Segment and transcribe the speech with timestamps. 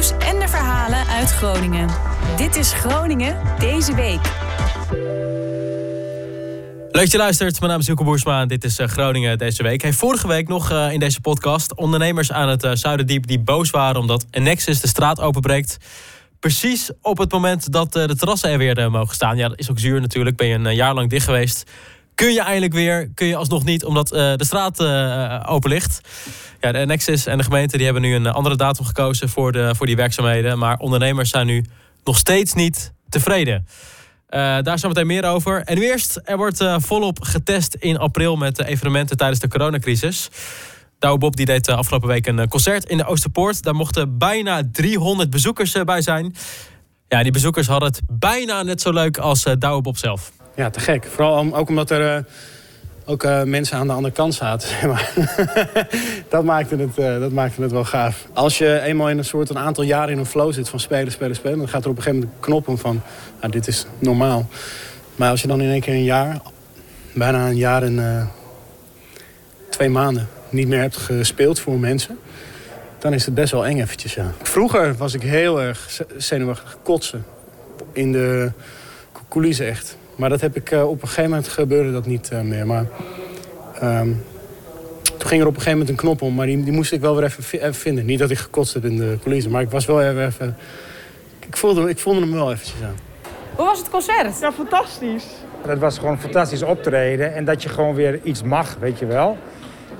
[0.00, 1.88] en de verhalen uit Groningen.
[2.36, 4.20] Dit is Groningen deze week.
[6.90, 7.58] Leuk dat je luistert.
[7.58, 9.82] Mijn naam is Hilke Boersma en dit is eh, Groningen deze week.
[9.82, 13.70] Hey, vorige week nog uh, in deze podcast ondernemers aan het uh, Zuiderdiep die boos
[13.70, 15.76] waren omdat Nexus de straat openbreekt.
[16.38, 19.36] Precies op het moment dat de terrassen er weer mogen staan.
[19.36, 20.36] Ja, dat is ook zuur natuurlijk.
[20.36, 21.70] Ben je een jaar lang dicht geweest.
[22.20, 24.80] Kun je eindelijk weer, kun je alsnog niet, omdat de straat
[25.46, 26.00] open ligt.
[26.60, 29.74] Ja, de Nexus en de gemeente die hebben nu een andere datum gekozen voor, de,
[29.74, 30.58] voor die werkzaamheden.
[30.58, 31.64] Maar ondernemers zijn nu
[32.04, 33.66] nog steeds niet tevreden.
[34.30, 35.62] Uh, daar zometeen meer over.
[35.62, 39.48] En nu eerst, er wordt uh, volop getest in april met de evenementen tijdens de
[39.48, 40.28] coronacrisis.
[40.98, 43.62] Douwe Bob die deed afgelopen week een concert in de Oosterpoort.
[43.62, 46.34] Daar mochten bijna 300 bezoekers bij zijn.
[47.08, 50.32] Ja, die bezoekers hadden het bijna net zo leuk als Douwe Bob zelf.
[50.60, 51.04] Ja, te gek.
[51.04, 52.24] Vooral ook omdat er
[53.04, 54.68] ook uh, mensen aan de andere kant zaten.
[54.88, 55.12] Maar.
[56.28, 58.26] dat, maakte het, uh, dat maakte het wel gaaf.
[58.32, 61.12] Als je eenmaal in een soort een aantal jaren in een flow zit van spelen,
[61.12, 61.58] spelen, spelen...
[61.58, 63.02] dan gaat er op een gegeven moment een knop om van,
[63.40, 64.48] nou, dit is normaal.
[65.16, 66.40] Maar als je dan in één keer een jaar,
[67.14, 68.30] bijna een jaar en
[69.70, 70.28] twee maanden...
[70.48, 72.18] niet meer hebt gespeeld voor mensen...
[72.98, 74.32] dan is het best wel eng eventjes, ja.
[74.42, 77.24] Vroeger was ik heel erg zenuwachtig kotsen.
[77.92, 78.52] In de
[79.28, 79.98] coulissen echt.
[80.20, 82.66] Maar dat heb ik, uh, op een gegeven moment gebeurde dat niet uh, meer.
[82.66, 82.86] Maar
[83.82, 84.24] um,
[85.02, 87.00] toen ging er op een gegeven moment een knop om, maar die, die moest ik
[87.00, 88.06] wel weer even, even, vinden.
[88.06, 90.26] Niet dat ik gekotst heb in de coulissen, maar ik was wel even...
[90.26, 90.56] even
[91.46, 92.96] ik, voelde, ik voelde hem wel eventjes aan.
[93.56, 94.40] Hoe was het concert?
[94.40, 95.26] Ja, fantastisch.
[95.66, 97.34] Dat was gewoon een fantastisch optreden.
[97.34, 99.38] En dat je gewoon weer iets mag, weet je wel.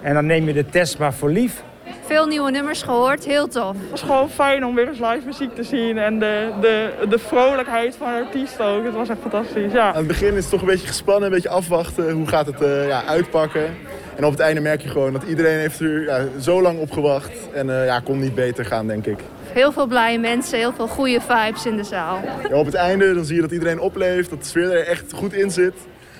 [0.00, 1.62] En dan neem je de test maar voor lief.
[2.10, 3.76] Veel nieuwe nummers gehoord, heel tof.
[3.80, 5.98] Het was gewoon fijn om weer eens live muziek te zien.
[5.98, 8.84] En de, de, de vrolijkheid van de artiest ook.
[8.84, 9.88] Het was echt fantastisch, ja.
[9.88, 12.10] Aan het begin is het toch een beetje gespannen, een beetje afwachten.
[12.10, 13.64] Hoe gaat het uh, ja, uitpakken?
[14.16, 16.90] En op het einde merk je gewoon dat iedereen heeft er ja, zo lang op
[16.90, 17.30] gewacht.
[17.52, 19.18] En uh, ja, kon niet beter gaan, denk ik.
[19.52, 22.20] Heel veel blije mensen, heel veel goede vibes in de zaal.
[22.48, 25.12] Ja, op het einde dan zie je dat iedereen opleeft, dat de sfeer er echt
[25.12, 25.74] goed in zit.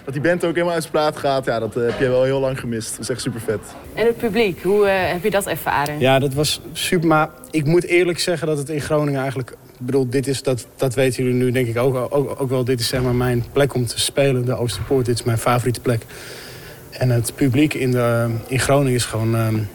[0.05, 2.22] Dat die band ook helemaal uit zijn plaat gaat, ja, dat uh, heb je wel
[2.22, 2.91] heel lang gemist.
[2.91, 3.61] Dat is echt super vet.
[3.94, 5.99] En het publiek, hoe uh, heb je dat ervaren?
[5.99, 7.09] Ja, dat was super.
[7.09, 9.50] Maar ik moet eerlijk zeggen dat het in Groningen eigenlijk...
[9.50, 12.65] Ik bedoel, dit is, dat, dat weten jullie nu denk ik ook, ook, ook wel.
[12.65, 15.06] Dit is zeg maar mijn plek om te spelen, de Oosterpoort.
[15.06, 16.03] Dit is mijn favoriete plek.
[16.91, 19.34] En het publiek in, de, in Groningen is gewoon...
[19.34, 19.69] Um,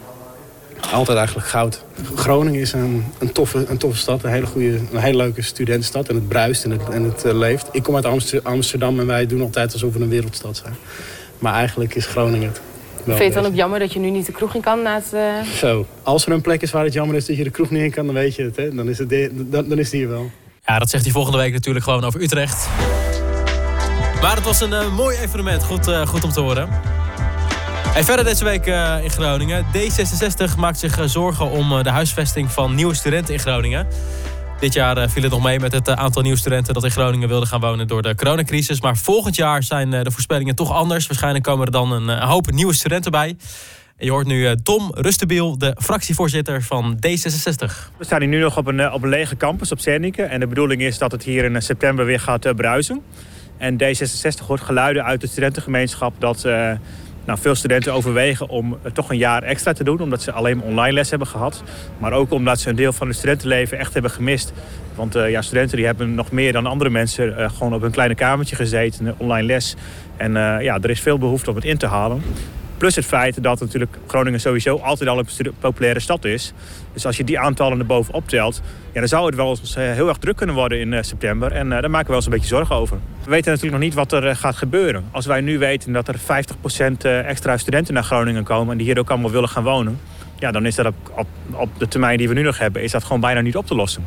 [0.93, 1.83] altijd eigenlijk goud.
[2.15, 6.09] Groningen is een, een, toffe, een toffe stad, een hele, goede, een hele leuke studentenstad.
[6.09, 7.67] En het bruist en het, en het uh, leeft.
[7.71, 10.75] Ik kom uit Amsterdam en wij doen altijd alsof we een wereldstad zijn.
[11.39, 12.61] Maar eigenlijk is Groningen het.
[13.05, 14.95] Vind je het dan ook jammer dat je nu niet de kroeg in kan na
[14.95, 15.11] het...
[15.13, 15.51] Uh...
[15.51, 17.81] Zo, als er een plek is waar het jammer is dat je de kroeg niet
[17.81, 18.55] in kan, dan weet je het.
[18.55, 18.75] Hè?
[18.75, 20.31] Dan, is het de, dan, dan is het hier wel.
[20.65, 22.67] Ja, dat zegt hij volgende week natuurlijk gewoon over Utrecht.
[24.21, 26.69] Maar het was een uh, mooi evenement, goed, uh, goed om te horen.
[28.03, 29.65] Verder deze week uh, in Groningen.
[29.65, 33.87] D66 maakt zich uh, zorgen om uh, de huisvesting van nieuwe studenten in Groningen.
[34.59, 37.45] Dit jaar viel het nog mee met het aantal nieuwe studenten dat in Groningen wilde
[37.45, 38.81] gaan wonen door de coronacrisis.
[38.81, 41.07] Maar volgend jaar zijn de voorspellingen toch anders.
[41.07, 43.37] Waarschijnlijk komen er dan een hoop nieuwe studenten bij.
[43.97, 47.91] Je hoort nu Tom Rustebiel, de fractievoorzitter van D66.
[47.97, 50.23] We staan hier nu nog op een, op een lege campus op Zernike.
[50.23, 53.01] En de bedoeling is dat het hier in september weer gaat bruisen.
[53.57, 56.45] En D66 hoort geluiden uit de studentengemeenschap dat
[57.25, 60.93] nou, veel studenten overwegen om toch een jaar extra te doen, omdat ze alleen online
[60.93, 61.63] les hebben gehad.
[61.97, 64.53] Maar ook omdat ze een deel van hun studentenleven echt hebben gemist.
[64.95, 67.91] Want uh, ja, studenten die hebben nog meer dan andere mensen uh, gewoon op een
[67.91, 69.75] kleine kamertje gezeten, online les.
[70.17, 72.21] En ja, er is veel behoefte om het in te halen.
[72.77, 76.53] Plus het feit dat natuurlijk Groningen sowieso altijd al een populaire stad is.
[76.93, 78.61] Dus als je die aantallen erboven optelt,
[78.93, 81.51] ja, dan zou het wel eens heel erg druk kunnen worden in september.
[81.51, 82.97] En daar maken we wel eens een beetje zorgen over.
[83.23, 85.05] We weten natuurlijk nog niet wat er gaat gebeuren.
[85.11, 86.21] Als wij nu weten dat er 50%
[87.01, 89.99] extra studenten naar Groningen komen en die hier ook allemaal willen gaan wonen.
[90.39, 92.91] Ja, dan is dat op, op, op de termijn die we nu nog hebben, is
[92.91, 94.05] dat gewoon bijna niet op te lossen.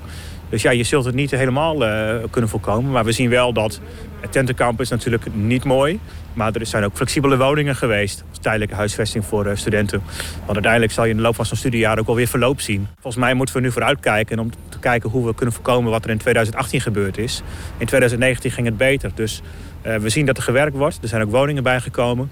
[0.49, 2.91] Dus ja, je zult het niet helemaal uh, kunnen voorkomen.
[2.91, 3.81] Maar we zien wel dat
[4.21, 6.01] het tentenkamp is natuurlijk niet mooi.
[6.33, 8.25] Maar er zijn ook flexibele woningen geweest.
[8.29, 10.03] Als tijdelijke huisvesting voor uh, studenten.
[10.39, 12.87] Want uiteindelijk zal je in de loop van zo'n studiejaar ook wel weer verloop zien.
[12.95, 16.11] Volgens mij moeten we nu vooruitkijken om te kijken hoe we kunnen voorkomen wat er
[16.11, 17.43] in 2018 gebeurd is.
[17.77, 19.11] In 2019 ging het beter.
[19.15, 19.43] Dus
[19.87, 20.99] uh, we zien dat er gewerkt wordt.
[21.03, 22.31] Er zijn ook woningen bijgekomen.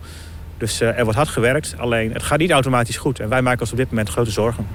[0.58, 1.74] Dus er wordt hard gewerkt.
[1.78, 3.20] Alleen het gaat niet automatisch goed.
[3.20, 4.66] En wij maken ons op dit moment grote zorgen.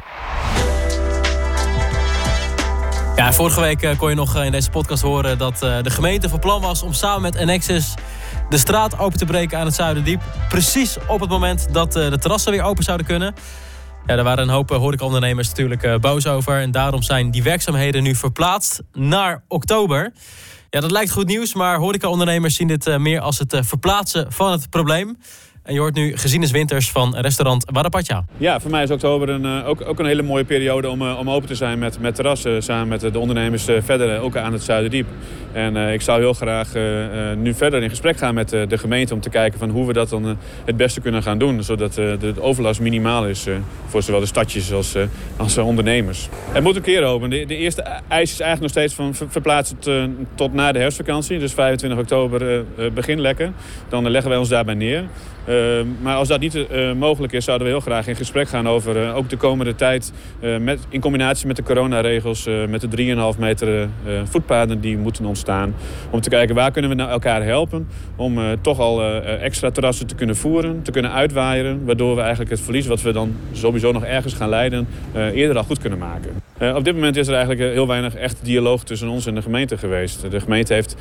[3.22, 6.62] Ja, vorige week kon je nog in deze podcast horen dat de gemeente van plan
[6.62, 7.94] was om samen met Annexus
[8.50, 10.22] de straat open te breken aan het Zuiderdiep.
[10.50, 13.34] Precies op het moment dat de terrassen weer open zouden kunnen.
[14.06, 16.62] Ja, daar waren een hoop horecaondernemers natuurlijk boos over.
[16.62, 20.14] En daarom zijn die werkzaamheden nu verplaatst naar oktober.
[20.70, 24.70] Ja, dat lijkt goed nieuws, maar horecaondernemers zien dit meer als het verplaatsen van het
[24.70, 25.18] probleem.
[25.64, 28.26] En je hoort nu Gezienes Winters van restaurant Warapatja.
[28.38, 31.20] Ja, voor mij is oktober een, eh, ook, ook een hele mooie periode om, eh,
[31.20, 32.64] om open te zijn met, met terrassen.
[32.64, 35.08] Samen met de ondernemers eh, verder, ook aan het Zuiderdiep.
[35.52, 36.74] En ik zou heel graag
[37.38, 39.14] nu verder in gesprek gaan met de gemeente...
[39.14, 41.64] om te kijken van hoe we dat dan het beste kunnen gaan doen.
[41.64, 43.48] Zodat de overlast minimaal is
[43.88, 44.96] voor zowel de stadjes als,
[45.38, 46.30] als ondernemers.
[46.52, 47.30] Het moet een keer open.
[47.30, 49.78] De, de, eerste eis is eigenlijk nog steeds van verplaatsen
[50.36, 51.40] tot na de herfstvakantie.
[51.40, 53.52] Dus 25 oktober begin lekker.
[53.90, 55.04] Dan leggen wij ons daarbij neer.
[55.52, 58.68] Ehm, maar als dat niet uh, mogelijk is, zouden we heel graag in gesprek gaan
[58.68, 60.14] over uh, ook de komende tijd.
[60.40, 63.90] Uh, met, in combinatie met de coronaregels, met de 3,5 meter
[64.24, 65.76] voetpaden die moeten ontstaan.
[66.10, 70.16] Om te kijken waar kunnen we nou elkaar helpen om toch al extra terrassen te
[70.16, 71.86] kunnen voeren, te kunnen uitwaaieren.
[71.86, 74.88] Waardoor we eigenlijk het verlies wat we dan sowieso nog ergens gaan leiden,
[75.34, 76.32] eerder al goed kunnen maken.
[76.76, 79.78] op dit moment is er eigenlijk heel weinig echt dialoog tussen ons en de gemeente
[79.78, 80.32] geweest.
[80.32, 80.96] De gemeente heeft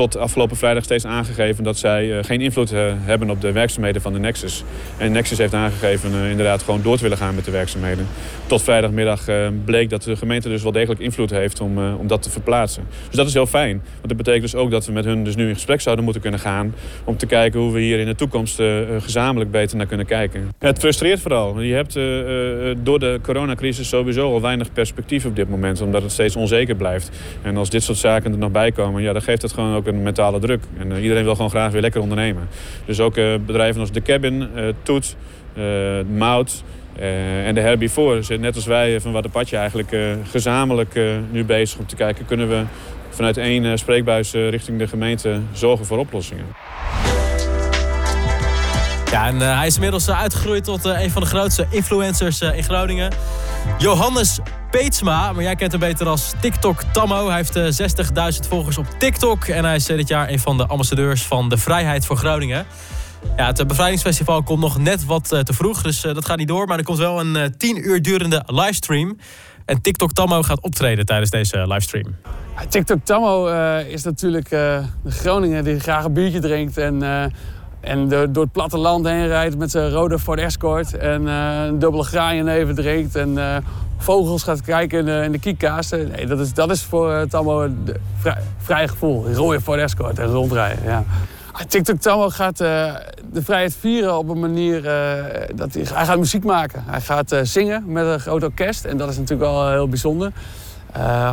[0.00, 4.02] tot afgelopen vrijdag steeds aangegeven dat zij uh, geen invloed uh, hebben op de werkzaamheden
[4.02, 4.64] van de Nexus.
[4.96, 8.06] En Nexus heeft aangegeven uh, inderdaad gewoon door te willen gaan met de werkzaamheden.
[8.46, 9.24] Tot vrijdagmiddag
[9.64, 12.82] bleek dat de gemeente dus wel degelijk invloed heeft om, om dat te verplaatsen.
[13.06, 13.82] Dus dat is heel fijn.
[13.94, 16.22] Want dat betekent dus ook dat we met hun dus nu in gesprek zouden moeten
[16.22, 16.74] kunnen gaan.
[17.04, 18.62] Om te kijken hoe we hier in de toekomst
[18.98, 20.48] gezamenlijk beter naar kunnen kijken.
[20.58, 21.60] Het frustreert vooral.
[21.60, 21.94] Je hebt
[22.84, 25.80] door de coronacrisis sowieso al weinig perspectief op dit moment.
[25.80, 27.10] Omdat het steeds onzeker blijft.
[27.42, 29.86] En als dit soort zaken er nog bij komen, ja, dan geeft het gewoon ook
[29.94, 30.62] een mentale druk.
[30.78, 32.48] En uh, iedereen wil gewoon graag weer lekker ondernemen.
[32.84, 35.16] Dus ook uh, bedrijven als The Cabin, uh, Toet,
[36.16, 36.62] Mout
[37.44, 39.96] en de Herbivore zijn net als wij van Wattapatje eigenlijk
[40.30, 41.00] gezamenlijk
[41.30, 42.26] nu bezig om te kijken...
[42.26, 42.62] kunnen we
[43.10, 46.44] vanuit één spreekbuis richting de gemeente zorgen voor oplossingen.
[49.10, 53.12] Ja, en hij is inmiddels uitgegroeid tot een van de grootste influencers in Groningen.
[53.78, 54.40] Johannes
[54.70, 57.26] Peetsma, maar jij kent hem beter als TikTok Tammo.
[57.26, 60.56] Hij heeft 60.000 eh, volgers op TikTok en hij is eh, dit jaar een van
[60.56, 62.66] de ambassadeurs van de Vrijheid voor Groningen.
[63.36, 66.66] Ja, het bevrijdingsfestival komt nog net wat eh, te vroeg, dus dat gaat niet door.
[66.66, 69.16] Maar er komt wel een 10 uur durende livestream.
[69.64, 72.16] En TikTok Tammo gaat optreden tijdens deze livestream.
[72.68, 73.46] TikTok Tammo
[73.78, 77.02] is natuurlijk de Groningen die graag een biertje drinkt en
[77.80, 80.96] en door het platteland heen rijdt met zijn rode Ford Escort.
[80.96, 83.16] En uh, een dubbele graaien even drinkt.
[83.16, 83.56] En uh,
[84.00, 86.10] vogels gaat kijken in de, in de kiekkasten.
[86.10, 89.26] Nee, dat is, dat is voor uh, Tammo een vrij, vrij gevoel.
[89.26, 91.06] Een rode Ford Escort en rondrijden.
[91.52, 94.82] Ah, TikTok Tammo gaat de vrijheid vieren op een manier
[95.54, 96.84] dat hij, hij gaat muziek maken.
[96.86, 98.84] Hij gaat zingen met een groot orkest.
[98.84, 100.32] En dat is natuurlijk wel heel bijzonder.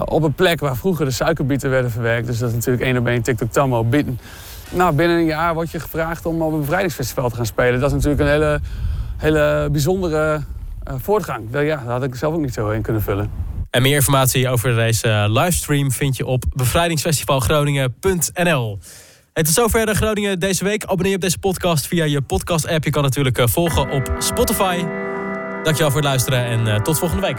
[0.06, 2.28] op een plek waar vroeger de suikerbieten werden verwerkt.
[2.28, 4.19] Dus dat is natuurlijk één op één TikTok Tammo binnen.
[4.69, 7.80] Nou, binnen een jaar word je gevraagd om op een bevrijdingsfestival te gaan spelen.
[7.80, 8.60] Dat is natuurlijk een hele,
[9.18, 10.42] hele bijzondere
[10.98, 11.48] voortgang.
[11.51, 13.31] Ja, daar had ik zelf ook niet zo in kunnen vullen.
[13.69, 18.80] En meer informatie over deze eh, livestream vind je op bevrijdingsfestivalgroningen.nl.
[19.34, 20.84] Het is zover de Groningen deze week.
[20.84, 22.84] Abonneer je op deze podcast via je podcast-app.
[22.84, 24.84] Je kan natuurlijk eh, volgen op Spotify.
[25.63, 27.38] Dankjewel voor het luisteren en tot volgende week.